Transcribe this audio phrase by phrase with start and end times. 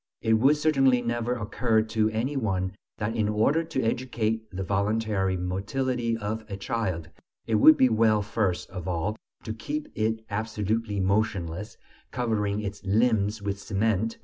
[0.23, 5.37] It would certainly never occur to any one that in order to educate the voluntary
[5.37, 7.09] motility of a child,
[7.45, 11.77] it would be well first of all to keep it absolutely motionless,
[12.09, 14.19] covering its limbs with cement (I will not say fracturing them!)